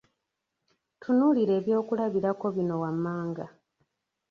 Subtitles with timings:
[1.01, 3.45] Tunuulira ebyokulabirako bino wammanga.